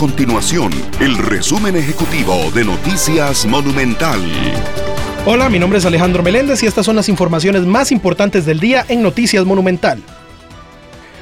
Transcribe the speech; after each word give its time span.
continuación 0.00 0.72
el 0.98 1.18
resumen 1.18 1.76
ejecutivo 1.76 2.50
de 2.54 2.64
Noticias 2.64 3.44
Monumental. 3.44 4.18
Hola, 5.26 5.50
mi 5.50 5.58
nombre 5.58 5.78
es 5.78 5.84
Alejandro 5.84 6.22
Meléndez 6.22 6.62
y 6.62 6.66
estas 6.66 6.86
son 6.86 6.96
las 6.96 7.10
informaciones 7.10 7.66
más 7.66 7.92
importantes 7.92 8.46
del 8.46 8.60
día 8.60 8.82
en 8.88 9.02
Noticias 9.02 9.44
Monumental. 9.44 10.02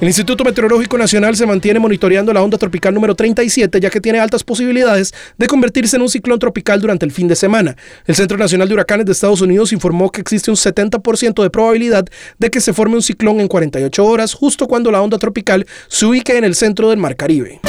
El 0.00 0.06
Instituto 0.06 0.44
Meteorológico 0.44 0.96
Nacional 0.96 1.34
se 1.34 1.46
mantiene 1.46 1.80
monitoreando 1.80 2.32
la 2.32 2.44
onda 2.44 2.58
tropical 2.58 2.94
número 2.94 3.16
37 3.16 3.80
ya 3.80 3.90
que 3.90 4.00
tiene 4.00 4.20
altas 4.20 4.44
posibilidades 4.44 5.12
de 5.36 5.48
convertirse 5.48 5.96
en 5.96 6.02
un 6.02 6.08
ciclón 6.08 6.38
tropical 6.38 6.80
durante 6.80 7.04
el 7.04 7.10
fin 7.10 7.26
de 7.26 7.34
semana. 7.34 7.76
El 8.06 8.14
Centro 8.14 8.38
Nacional 8.38 8.68
de 8.68 8.74
Huracanes 8.74 9.04
de 9.04 9.10
Estados 9.10 9.40
Unidos 9.40 9.72
informó 9.72 10.12
que 10.12 10.20
existe 10.20 10.48
un 10.48 10.56
70% 10.56 11.42
de 11.42 11.50
probabilidad 11.50 12.06
de 12.38 12.50
que 12.50 12.60
se 12.60 12.72
forme 12.72 12.94
un 12.94 13.02
ciclón 13.02 13.40
en 13.40 13.48
48 13.48 14.04
horas 14.04 14.32
justo 14.32 14.68
cuando 14.68 14.92
la 14.92 15.02
onda 15.02 15.18
tropical 15.18 15.66
se 15.88 16.06
ubique 16.06 16.38
en 16.38 16.44
el 16.44 16.54
centro 16.54 16.88
del 16.88 17.00
Mar 17.00 17.16
Caribe. 17.16 17.60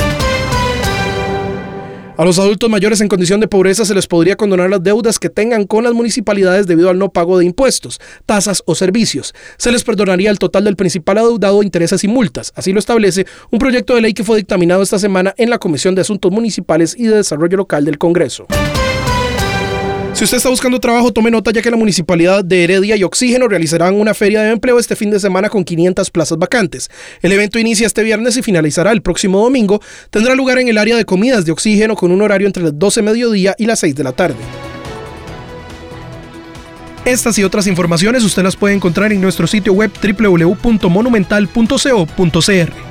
A 2.17 2.25
los 2.25 2.39
adultos 2.39 2.69
mayores 2.69 2.99
en 3.01 3.07
condición 3.07 3.39
de 3.39 3.47
pobreza 3.47 3.85
se 3.85 3.95
les 3.95 4.05
podría 4.05 4.35
condonar 4.35 4.69
las 4.69 4.83
deudas 4.83 5.17
que 5.17 5.29
tengan 5.29 5.65
con 5.65 5.83
las 5.83 5.93
municipalidades 5.93 6.67
debido 6.67 6.89
al 6.89 6.99
no 6.99 7.09
pago 7.09 7.39
de 7.39 7.45
impuestos, 7.45 7.99
tasas 8.25 8.61
o 8.65 8.75
servicios. 8.75 9.33
Se 9.57 9.71
les 9.71 9.83
perdonaría 9.83 10.29
el 10.29 10.37
total 10.37 10.65
del 10.65 10.75
principal 10.75 11.17
adeudado, 11.17 11.63
intereses 11.63 12.03
y 12.03 12.07
multas. 12.07 12.51
Así 12.55 12.73
lo 12.73 12.79
establece 12.79 13.25
un 13.49 13.59
proyecto 13.59 13.95
de 13.95 14.01
ley 14.01 14.13
que 14.13 14.23
fue 14.23 14.37
dictaminado 14.37 14.81
esta 14.81 14.99
semana 14.99 15.33
en 15.37 15.49
la 15.49 15.57
Comisión 15.57 15.95
de 15.95 16.01
Asuntos 16.01 16.31
Municipales 16.31 16.95
y 16.97 17.05
de 17.05 17.17
Desarrollo 17.17 17.57
Local 17.57 17.85
del 17.85 17.97
Congreso. 17.97 18.45
Si 20.21 20.25
usted 20.25 20.37
está 20.37 20.49
buscando 20.49 20.79
trabajo, 20.79 21.11
tome 21.11 21.31
nota 21.31 21.49
ya 21.49 21.63
que 21.63 21.71
la 21.71 21.77
Municipalidad 21.77 22.45
de 22.45 22.63
Heredia 22.63 22.95
y 22.95 23.03
Oxígeno 23.03 23.47
realizarán 23.47 23.95
una 23.95 24.13
feria 24.13 24.43
de 24.43 24.51
empleo 24.51 24.77
este 24.77 24.95
fin 24.95 25.09
de 25.09 25.19
semana 25.19 25.49
con 25.49 25.63
500 25.63 26.11
plazas 26.11 26.37
vacantes. 26.37 26.91
El 27.23 27.31
evento 27.31 27.57
inicia 27.57 27.87
este 27.87 28.03
viernes 28.03 28.37
y 28.37 28.43
finalizará 28.43 28.91
el 28.91 29.01
próximo 29.01 29.41
domingo. 29.41 29.81
Tendrá 30.11 30.35
lugar 30.35 30.59
en 30.59 30.67
el 30.67 30.77
área 30.77 30.95
de 30.95 31.05
comidas 31.05 31.45
de 31.45 31.51
Oxígeno 31.51 31.95
con 31.95 32.11
un 32.11 32.21
horario 32.21 32.45
entre 32.45 32.61
las 32.61 32.77
12 32.77 33.01
mediodía 33.01 33.55
y 33.57 33.65
las 33.65 33.79
6 33.79 33.95
de 33.95 34.03
la 34.03 34.11
tarde. 34.11 34.35
Estas 37.03 37.39
y 37.39 37.43
otras 37.43 37.65
informaciones 37.65 38.23
usted 38.23 38.43
las 38.43 38.55
puede 38.55 38.75
encontrar 38.75 39.11
en 39.11 39.21
nuestro 39.21 39.47
sitio 39.47 39.73
web 39.73 39.89
www.monumental.co.cr. 40.03 42.90